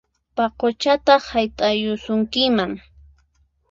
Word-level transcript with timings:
Paquchataq 0.35 1.23
hayt'ayusunkiman! 1.33 2.71